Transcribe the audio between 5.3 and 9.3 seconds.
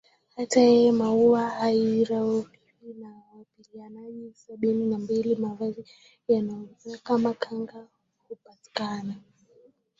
Mavazi yanayojulikana kama kanga hupatikana